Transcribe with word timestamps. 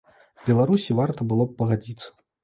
Беларусі 0.45 0.95
варта 0.99 1.27
было 1.31 1.45
б 1.51 1.53
пагадзіцца. 1.59 2.09